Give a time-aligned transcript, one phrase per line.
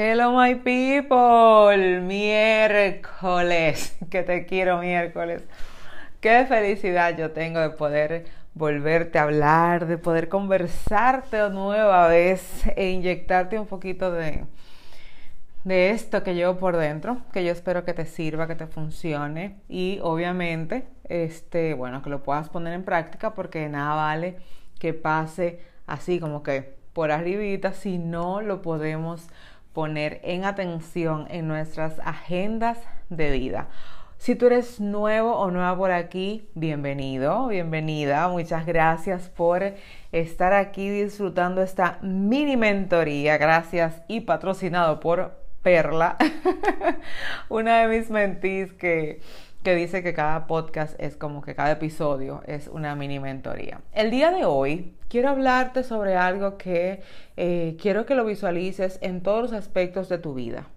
[0.00, 5.42] Hello my people, miércoles, que te quiero miércoles.
[6.20, 12.90] Qué felicidad yo tengo de poder volverte a hablar, de poder conversarte nueva vez e
[12.90, 14.44] inyectarte un poquito de,
[15.64, 19.56] de esto que llevo por dentro, que yo espero que te sirva, que te funcione.
[19.68, 24.36] Y obviamente, este, bueno, que lo puedas poner en práctica porque nada vale
[24.78, 25.58] que pase
[25.88, 29.28] así como que por arribita si no lo podemos
[29.78, 32.78] poner en atención en nuestras agendas
[33.10, 33.68] de vida.
[34.16, 38.26] Si tú eres nuevo o nueva por aquí, bienvenido, bienvenida.
[38.26, 39.62] Muchas gracias por
[40.10, 43.38] estar aquí disfrutando esta mini mentoría.
[43.38, 46.16] Gracias y patrocinado por Perla,
[47.48, 49.20] una de mis mentís que,
[49.62, 53.80] que dice que cada podcast es como que cada episodio es una mini mentoría.
[53.92, 57.02] El día de hoy quiero hablarte sobre algo que
[57.36, 60.68] eh, quiero que lo visualices en todos los aspectos de tu vida.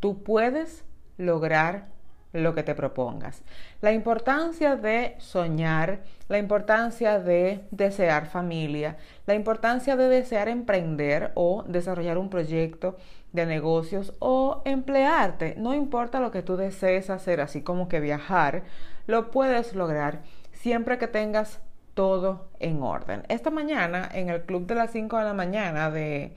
[0.00, 0.84] Tú puedes
[1.18, 1.86] lograr
[2.32, 3.42] lo que te propongas.
[3.80, 11.64] La importancia de soñar, la importancia de desear familia, la importancia de desear emprender o
[11.66, 12.96] desarrollar un proyecto
[13.32, 15.54] de negocios o emplearte.
[15.56, 18.62] No importa lo que tú desees hacer, así como que viajar,
[19.06, 20.22] lo puedes lograr
[20.52, 21.60] siempre que tengas
[21.94, 23.24] todo en orden.
[23.28, 26.34] Esta mañana, en el club de las 5 de la mañana de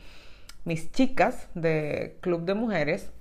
[0.66, 3.12] mis chicas de Club de Mujeres,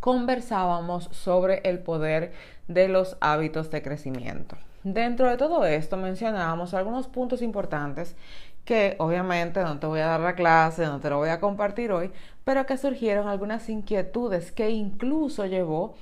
[0.00, 2.32] conversábamos sobre el poder
[2.68, 4.56] de los hábitos de crecimiento.
[4.82, 8.16] Dentro de todo esto mencionábamos algunos puntos importantes
[8.64, 11.92] que obviamente no te voy a dar la clase, no te lo voy a compartir
[11.92, 12.10] hoy,
[12.44, 15.94] pero que surgieron algunas inquietudes que incluso llevó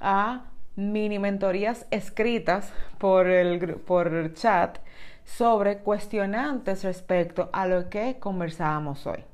[0.00, 0.46] a
[0.76, 4.78] mini mentorías escritas por el por chat
[5.24, 9.24] sobre cuestionantes respecto a lo que conversábamos hoy.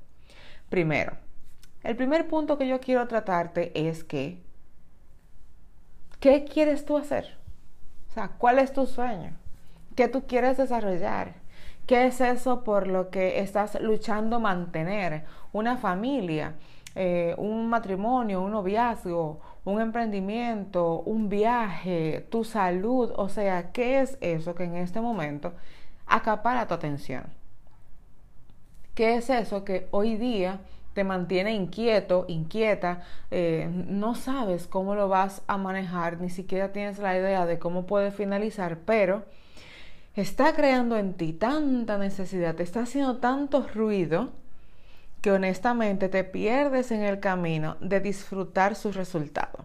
[0.68, 1.16] Primero,
[1.82, 4.40] el primer punto que yo quiero tratarte es que,
[6.20, 7.36] ¿qué quieres tú hacer?
[8.08, 9.32] O sea, ¿cuál es tu sueño?
[9.96, 11.41] ¿Qué tú quieres desarrollar?
[11.86, 15.24] ¿Qué es eso por lo que estás luchando mantener?
[15.52, 16.54] Una familia,
[16.94, 23.12] eh, un matrimonio, un noviazgo, un emprendimiento, un viaje, tu salud.
[23.16, 25.52] O sea, ¿qué es eso que en este momento
[26.06, 27.24] acapara tu atención?
[28.94, 30.60] ¿Qué es eso que hoy día
[30.94, 36.98] te mantiene inquieto, inquieta, eh, no sabes cómo lo vas a manejar, ni siquiera tienes
[36.98, 39.24] la idea de cómo puede finalizar, pero
[40.14, 44.30] está creando en ti tanta necesidad, te está haciendo tanto ruido
[45.22, 49.64] que honestamente te pierdes en el camino de disfrutar su resultado.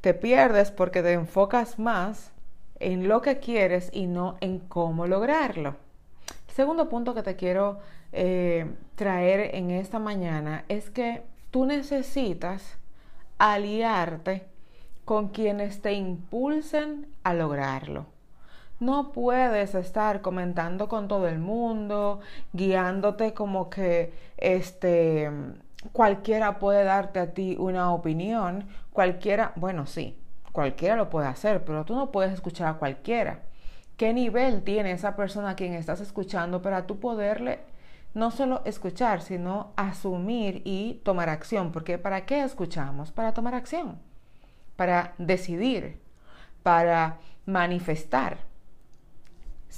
[0.00, 2.32] Te pierdes porque te enfocas más
[2.80, 5.76] en lo que quieres y no en cómo lograrlo.
[6.48, 7.78] segundo punto que te quiero
[8.12, 12.76] eh, traer en esta mañana es que tú necesitas
[13.38, 14.44] aliarte
[15.04, 18.06] con quienes te impulsen a lograrlo.
[18.80, 22.20] No puedes estar comentando con todo el mundo,
[22.52, 25.30] guiándote como que este
[25.92, 30.18] cualquiera puede darte a ti una opinión, cualquiera, bueno, sí,
[30.52, 33.40] cualquiera lo puede hacer, pero tú no puedes escuchar a cualquiera.
[33.96, 37.60] ¿Qué nivel tiene esa persona a quien estás escuchando para tú poderle
[38.14, 41.72] no solo escuchar, sino asumir y tomar acción?
[41.72, 43.12] Porque ¿para qué escuchamos?
[43.12, 43.98] Para tomar acción,
[44.76, 46.00] para decidir,
[46.62, 48.47] para manifestar.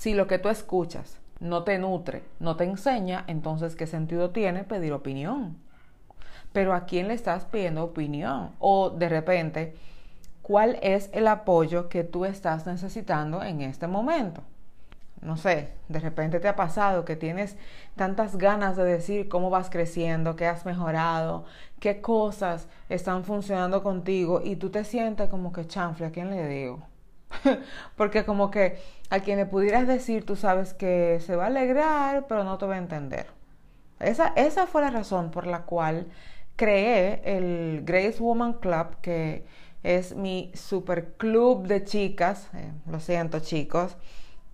[0.01, 4.65] Si lo que tú escuchas no te nutre, no te enseña, entonces ¿qué sentido tiene
[4.65, 5.59] pedir opinión?
[6.55, 8.53] Pero ¿a quién le estás pidiendo opinión?
[8.61, 9.77] O de repente,
[10.41, 14.41] ¿cuál es el apoyo que tú estás necesitando en este momento?
[15.21, 17.59] No sé, de repente te ha pasado que tienes
[17.95, 21.45] tantas ganas de decir cómo vas creciendo, qué has mejorado,
[21.79, 26.49] qué cosas están funcionando contigo y tú te sientes como que chanfle, ¿a quién le
[26.49, 26.90] digo?
[27.97, 28.79] Porque como que
[29.11, 32.67] a quien le pudieras decir, tú sabes que se va a alegrar, pero no te
[32.67, 33.27] va a entender.
[33.99, 36.07] Esa, esa fue la razón por la cual
[36.57, 39.45] creé el Grace Woman Club, que
[39.83, 42.51] es mi super club de chicas.
[42.55, 43.97] Eh, lo siento, chicos.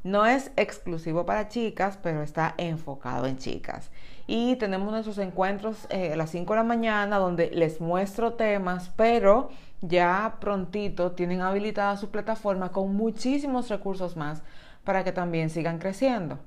[0.03, 3.91] No es exclusivo para chicas, pero está enfocado en chicas.
[4.29, 8.91] Y tenemos nuestros encuentros eh, a las 5 de la mañana donde les muestro temas,
[8.97, 9.51] pero
[9.81, 14.43] ya prontito tienen habilitada su plataforma con muchísimos recursos más
[14.85, 16.39] para que también sigan creciendo.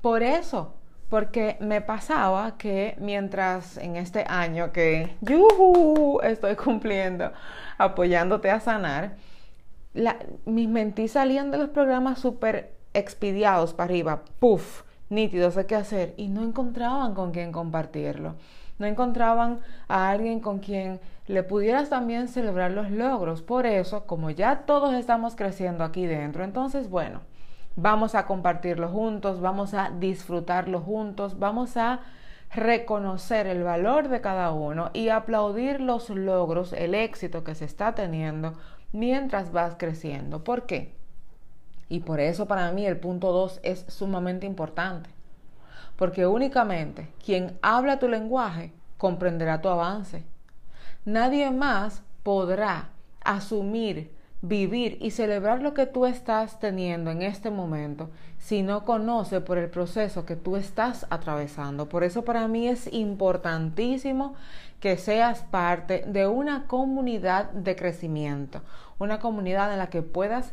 [0.00, 0.74] Por eso,
[1.08, 7.32] porque me pasaba que mientras en este año que yuhu, estoy cumpliendo,
[7.78, 9.16] apoyándote a sanar,
[10.46, 16.14] mis mentis salían de los programas súper expidiados para arriba, puff, nítidos de qué hacer,
[16.16, 18.36] y no encontraban con quién compartirlo.
[18.78, 23.42] No encontraban a alguien con quien le pudieras también celebrar los logros.
[23.42, 27.20] Por eso, como ya todos estamos creciendo aquí dentro, entonces, bueno,
[27.76, 32.00] vamos a compartirlo juntos, vamos a disfrutarlo juntos, vamos a
[32.54, 37.94] reconocer el valor de cada uno y aplaudir los logros, el éxito que se está
[37.94, 38.54] teniendo
[38.92, 40.44] mientras vas creciendo.
[40.44, 40.94] ¿Por qué?
[41.88, 45.10] Y por eso para mí el punto 2 es sumamente importante.
[45.96, 50.24] Porque únicamente quien habla tu lenguaje comprenderá tu avance.
[51.04, 52.90] Nadie más podrá
[53.24, 59.40] asumir, vivir y celebrar lo que tú estás teniendo en este momento si no conoce
[59.40, 61.88] por el proceso que tú estás atravesando.
[61.88, 64.36] Por eso para mí es importantísimo
[64.78, 68.62] que seas parte de una comunidad de crecimiento,
[69.00, 70.52] una comunidad en la que puedas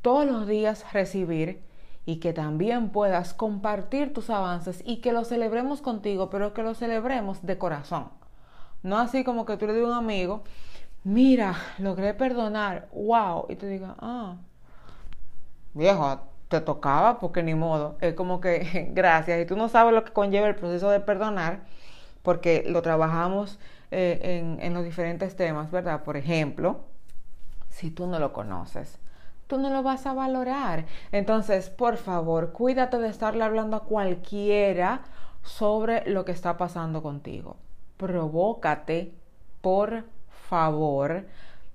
[0.00, 1.60] todos los días recibir
[2.06, 6.74] y que también puedas compartir tus avances y que lo celebremos contigo, pero que lo
[6.74, 8.21] celebremos de corazón.
[8.82, 10.42] No así como que tú le digas a un amigo,
[11.04, 14.36] mira, logré perdonar, wow, y te diga, ah,
[15.74, 17.96] viejo, te tocaba porque ni modo.
[18.00, 21.60] Es como que, gracias, y tú no sabes lo que conlleva el proceso de perdonar,
[22.22, 23.58] porque lo trabajamos
[23.90, 26.02] eh, en, en los diferentes temas, ¿verdad?
[26.04, 26.80] Por ejemplo,
[27.70, 28.98] si tú no lo conoces
[29.46, 30.86] tú no lo vas a valorar.
[31.12, 35.02] Entonces, por favor, cuídate de estarle hablando a cualquiera
[35.42, 37.56] sobre lo que está pasando contigo.
[37.96, 39.12] Provócate,
[39.60, 40.04] por
[40.48, 41.24] favor,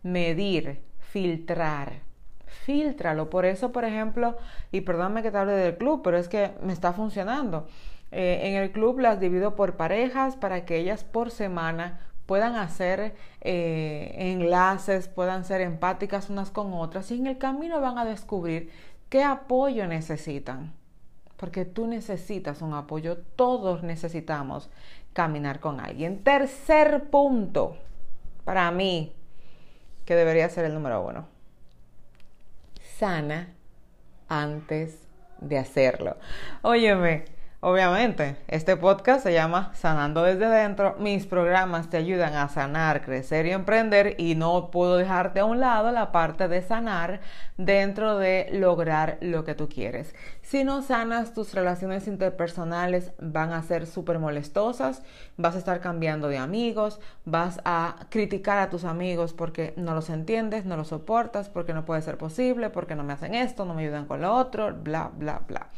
[0.04, 2.02] medir, filtrar.
[2.46, 3.30] Filtralo.
[3.30, 4.38] Por eso, por ejemplo,
[4.72, 7.68] y perdóname que te hable del club, pero es que me está funcionando.
[8.12, 13.16] Eh, en el club las divido por parejas para que ellas por semana puedan hacer
[13.42, 18.70] eh, enlaces, puedan ser empáticas unas con otras y en el camino van a descubrir
[19.10, 20.74] qué apoyo necesitan.
[21.38, 24.70] Porque tú necesitas un apoyo, todos necesitamos
[25.18, 26.24] caminar con alguien.
[26.24, 27.76] Tercer punto,
[28.46, 29.16] para mí,
[30.06, 31.28] que debería ser el número uno.
[33.00, 33.52] Sana
[34.30, 35.08] antes
[35.40, 36.18] de hacerlo.
[36.62, 37.26] Óyeme,
[37.60, 40.96] Obviamente, este podcast se llama Sanando desde dentro.
[41.00, 45.60] Mis programas te ayudan a sanar, crecer y emprender y no puedo dejarte a un
[45.60, 47.20] lado la parte de sanar
[47.58, 50.14] dentro de lograr lo que tú quieres.
[50.44, 55.02] Si no sanas, tus relaciones interpersonales van a ser súper molestosas,
[55.36, 60.12] vas a estar cambiando de amigos, vas a criticar a tus amigos porque no los
[60.12, 63.74] entiendes, no los soportas, porque no puede ser posible, porque no me hacen esto, no
[63.74, 65.70] me ayudan con lo otro, bla, bla, bla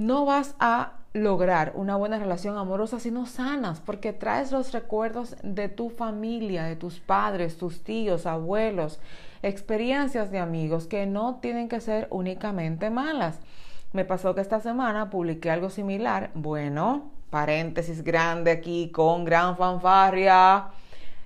[0.00, 5.36] no vas a lograr una buena relación amorosa si no sanas, porque traes los recuerdos
[5.42, 8.98] de tu familia, de tus padres, tus tíos, abuelos,
[9.42, 13.40] experiencias de amigos que no tienen que ser únicamente malas.
[13.92, 16.30] Me pasó que esta semana publiqué algo similar.
[16.32, 20.68] Bueno, paréntesis grande aquí con gran fanfarria.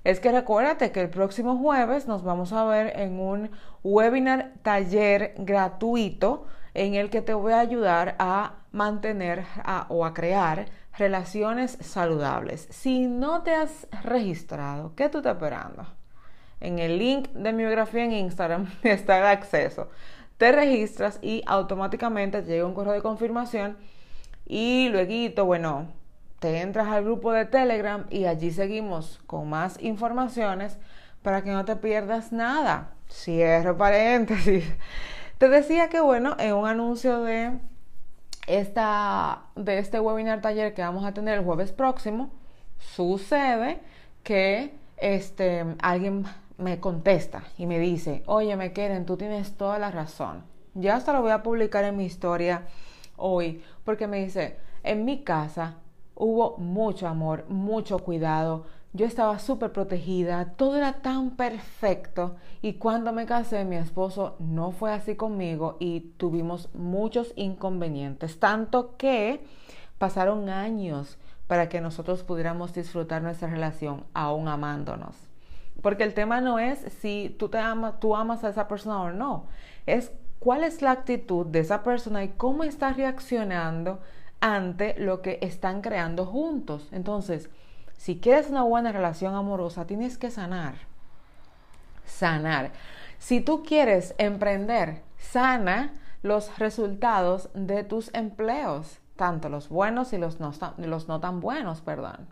[0.02, 3.52] Es que recuérdate que el próximo jueves nos vamos a ver en un
[3.85, 9.47] webinar taller gratuito en el que te voy a ayudar a mantener
[9.88, 10.66] o a crear
[10.99, 12.66] relaciones saludables.
[12.71, 15.87] Si no te has registrado, ¿qué tú estás esperando?
[16.61, 19.88] En el link de mi biografía en Instagram está el acceso.
[20.37, 23.76] Te registras y automáticamente te llega un correo de confirmación
[24.47, 25.88] y luego, bueno,
[26.40, 30.78] te entras al grupo de Telegram y allí seguimos con más informaciones
[31.23, 32.90] para que no te pierdas nada.
[33.09, 34.64] Cierro paréntesis.
[35.38, 37.59] Te decía que, bueno, en un anuncio de,
[38.47, 42.31] esta, de este webinar taller que vamos a tener el jueves próximo,
[42.79, 43.81] sucede
[44.23, 46.25] que este, alguien
[46.59, 50.45] me contesta y me dice, oye, me quieren, tú tienes toda la razón.
[50.75, 52.67] Ya hasta lo voy a publicar en mi historia
[53.17, 55.77] hoy, porque me dice, en mi casa
[56.15, 63.13] hubo mucho amor, mucho cuidado, yo estaba súper protegida, todo era tan perfecto y cuando
[63.13, 69.45] me casé mi esposo no fue así conmigo y tuvimos muchos inconvenientes, tanto que
[69.99, 75.17] pasaron años para que nosotros pudiéramos disfrutar nuestra relación aún amándonos.
[75.83, 79.11] Porque el tema no es si tú te amas, tú amas a esa persona o
[79.11, 79.47] no,
[79.87, 83.99] es cuál es la actitud de esa persona y cómo está reaccionando
[84.41, 86.89] ante lo que están creando juntos.
[86.93, 87.51] Entonces,
[87.97, 90.75] si quieres una buena relación amorosa, tienes que sanar.
[92.05, 92.73] Sanar.
[93.19, 100.41] Si tú quieres emprender, sana los resultados de tus empleos, tanto los buenos y los
[100.41, 102.29] no, tan buenos, perdón.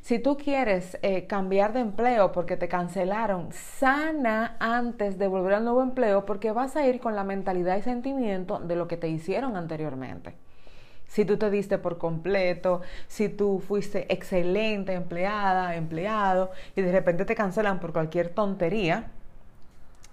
[0.00, 5.64] Si tú quieres eh, cambiar de empleo porque te cancelaron, sana antes de volver al
[5.64, 9.08] nuevo empleo porque vas a ir con la mentalidad y sentimiento de lo que te
[9.08, 10.36] hicieron anteriormente.
[11.06, 17.24] Si tú te diste por completo, si tú fuiste excelente empleada, empleado y de repente
[17.24, 19.10] te cancelan por cualquier tontería,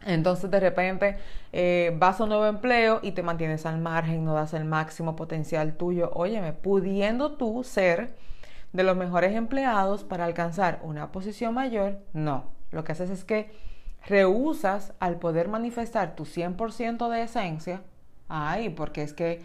[0.06, 1.18] entonces de repente
[1.54, 5.16] eh, vas a un nuevo empleo y te mantienes al margen, no das el máximo
[5.16, 6.12] potencial tuyo.
[6.14, 8.14] Óyeme, pudiendo tú ser
[8.74, 12.46] de los mejores empleados para alcanzar una posición mayor, no.
[12.72, 13.52] Lo que haces es que
[14.08, 17.82] rehusas al poder manifestar tu 100% de esencia.
[18.30, 19.42] Ay, porque es que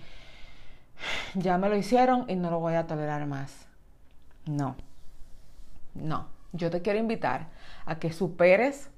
[1.35, 3.67] ya me lo hicieron y no lo voy a tolerar más.
[4.47, 4.77] No,
[5.95, 6.29] no.
[6.53, 7.49] Yo te quiero invitar
[7.85, 8.91] a que superes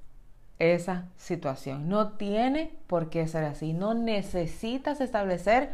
[0.59, 1.89] esa situación.
[1.89, 3.73] No tiene por qué ser así.
[3.73, 5.71] No necesitas establecer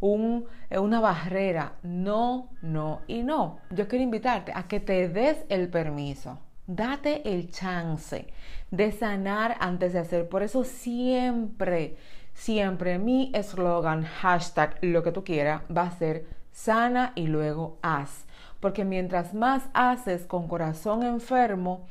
[0.00, 1.74] un, una barrera.
[1.82, 3.58] No, no y no.
[3.70, 6.38] Yo quiero invitarte a que te des el permiso.
[6.66, 8.32] Date el chance
[8.70, 10.28] de sanar antes de hacer.
[10.28, 11.96] Por eso siempre,
[12.40, 18.24] siempre mi eslogan, hashtag, lo que tú quieras, va a ser sana y luego haz.
[18.60, 21.86] Porque mientras más haces con corazón enfermo,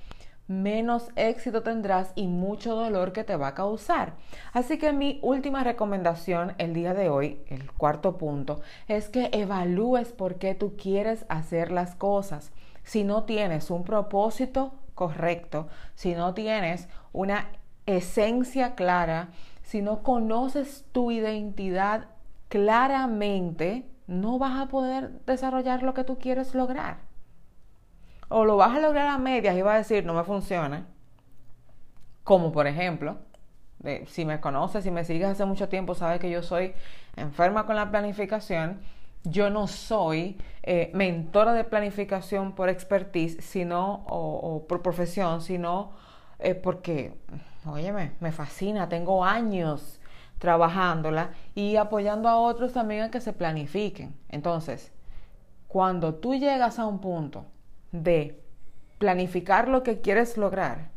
[0.47, 4.13] menos éxito tendrás y mucho dolor que te va a causar.
[4.51, 10.11] Así que mi última recomendación el día de hoy, el cuarto punto, es que evalúes
[10.11, 12.51] por qué tú quieres hacer las cosas.
[12.83, 17.49] Si no tienes un propósito correcto, si no tienes una
[17.85, 19.29] esencia clara,
[19.69, 22.07] si no conoces tu identidad
[22.47, 27.09] claramente, no vas a poder desarrollar lo que tú quieres lograr
[28.29, 30.87] o lo vas a lograr a medias y vas a decir, no me funciona.
[32.23, 33.17] Como por ejemplo,
[34.05, 36.73] si me conoces, si me sigues hace mucho tiempo, sabes que yo soy
[37.15, 38.79] enferma con la planificación.
[39.23, 45.91] Yo no soy eh, mentora de planificación por expertise, sino, o, por profesión, sino
[46.37, 47.13] eh, porque,
[47.71, 49.99] óyeme, me fascina, tengo años
[50.39, 54.15] trabajándola y apoyando a otros también a que se planifiquen.
[54.29, 54.91] Entonces,
[55.67, 57.45] cuando tú llegas a un punto
[57.91, 58.41] de
[58.97, 60.89] planificar lo que quieres lograr,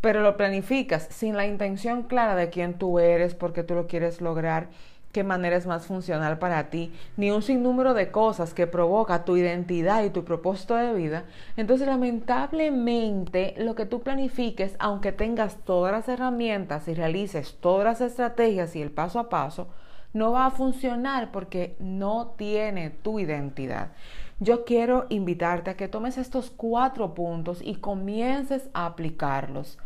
[0.00, 3.86] pero lo planificas sin la intención clara de quién tú eres, por qué tú lo
[3.86, 4.68] quieres lograr,
[5.14, 9.36] qué manera es más funcional para ti, ni un sinnúmero de cosas que provoca tu
[9.36, 11.24] identidad y tu propósito de vida,
[11.56, 18.00] entonces lamentablemente lo que tú planifiques, aunque tengas todas las herramientas y realices todas las
[18.00, 19.68] estrategias y el paso a paso,
[20.12, 23.92] no va a funcionar porque no tiene tu identidad.
[24.40, 29.78] Yo quiero invitarte a que tomes estos cuatro puntos y comiences a aplicarlos.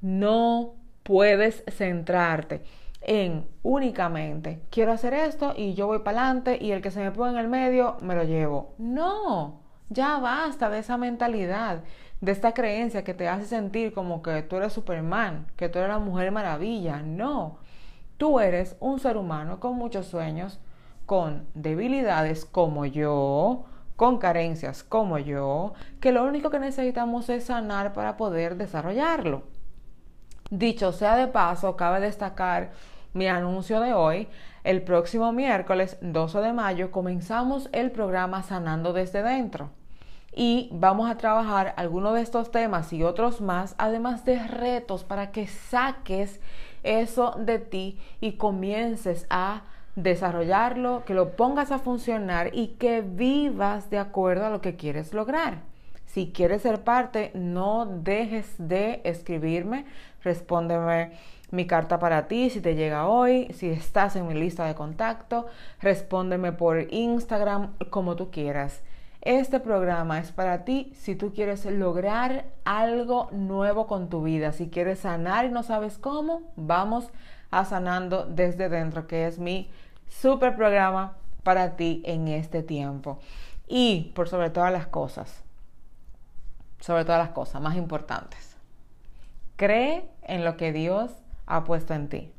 [0.00, 0.72] No
[1.02, 2.62] puedes centrarte
[3.00, 7.10] en únicamente quiero hacer esto y yo voy para adelante y el que se me
[7.10, 8.74] pone en el medio me lo llevo.
[8.78, 11.82] No, ya basta de esa mentalidad,
[12.20, 15.90] de esta creencia que te hace sentir como que tú eres Superman, que tú eres
[15.90, 17.02] la mujer maravilla.
[17.02, 17.58] No,
[18.16, 20.60] tú eres un ser humano con muchos sueños,
[21.06, 23.64] con debilidades como yo,
[23.96, 29.42] con carencias como yo, que lo único que necesitamos es sanar para poder desarrollarlo.
[30.50, 32.72] Dicho sea de paso, cabe destacar
[33.12, 34.26] mi anuncio de hoy.
[34.64, 39.70] El próximo miércoles 12 de mayo comenzamos el programa Sanando desde dentro
[40.34, 45.30] y vamos a trabajar algunos de estos temas y otros más, además de retos para
[45.30, 46.40] que saques
[46.82, 49.62] eso de ti y comiences a
[49.94, 55.12] desarrollarlo, que lo pongas a funcionar y que vivas de acuerdo a lo que quieres
[55.14, 55.69] lograr.
[56.12, 59.84] Si quieres ser parte, no dejes de escribirme,
[60.24, 61.12] respóndeme
[61.52, 65.46] mi carta para ti si te llega hoy, si estás en mi lista de contacto,
[65.80, 68.82] respóndeme por Instagram, como tú quieras.
[69.20, 74.68] Este programa es para ti si tú quieres lograr algo nuevo con tu vida, si
[74.68, 77.08] quieres sanar y no sabes cómo, vamos
[77.52, 79.70] a sanando desde dentro, que es mi
[80.08, 83.20] super programa para ti en este tiempo.
[83.68, 85.44] Y por sobre todas las cosas,
[86.80, 88.56] sobre todas las cosas más importantes,
[89.56, 91.12] cree en lo que Dios
[91.46, 92.32] ha puesto en ti.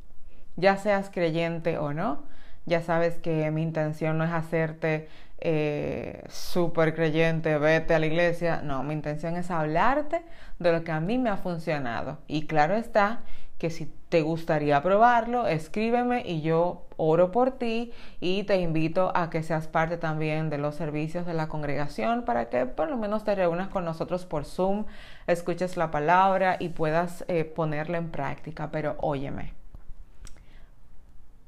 [0.55, 2.23] Ya seas creyente o no,
[2.65, 5.07] ya sabes que mi intención no es hacerte
[5.39, 8.61] eh, súper creyente, vete a la iglesia.
[8.63, 10.23] No, mi intención es hablarte
[10.59, 12.19] de lo que a mí me ha funcionado.
[12.27, 13.21] Y claro está
[13.57, 19.29] que si te gustaría probarlo, escríbeme y yo oro por ti y te invito a
[19.29, 23.23] que seas parte también de los servicios de la congregación para que por lo menos
[23.23, 24.83] te reúnas con nosotros por Zoom,
[25.27, 28.69] escuches la palabra y puedas eh, ponerla en práctica.
[28.69, 29.53] Pero óyeme,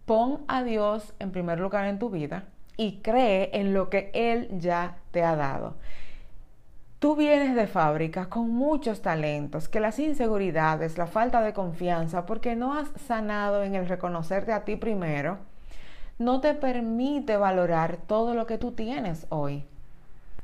[0.05, 2.45] pon a Dios en primer lugar en tu vida
[2.77, 5.75] y cree en lo que Él ya te ha dado.
[7.03, 12.55] Tú vienes de fábrica con muchos talentos, que las inseguridades, la falta de confianza, porque
[12.55, 15.37] no has sanado en el reconocerte a ti primero,
[16.17, 19.65] no te permite valorar todo lo que tú tienes hoy.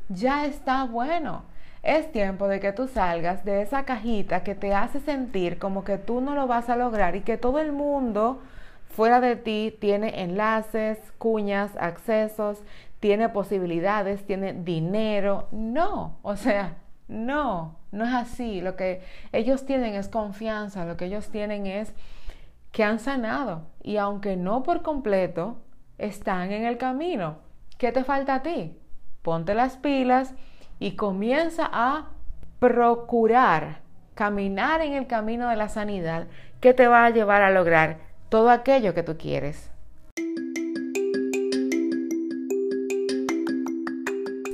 [0.10, 1.44] Ya está bueno.
[1.82, 5.98] Es tiempo de que tú salgas de esa cajita que te hace sentir como que
[5.98, 8.42] tú no lo vas a lograr y que todo el mundo
[8.90, 12.60] fuera de ti tiene enlaces, cuñas, accesos,
[13.00, 15.48] tiene posibilidades, tiene dinero.
[15.52, 16.78] No, o sea,
[17.08, 18.62] no, no es así.
[18.62, 19.02] Lo que
[19.32, 21.94] ellos tienen es confianza, lo que ellos tienen es
[22.72, 25.58] que han sanado y aunque no por completo,
[25.98, 27.38] están en el camino.
[27.78, 28.78] ¿Qué te falta a ti?
[29.22, 30.34] Ponte las pilas
[30.80, 32.10] y comienza a
[32.60, 33.82] procurar
[34.16, 36.28] caminar en el camino de la sanidad
[36.60, 39.72] que te va a llevar a lograr todo aquello que tú quieres.